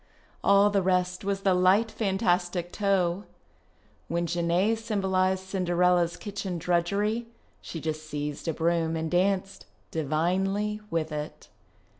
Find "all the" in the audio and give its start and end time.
0.43-0.81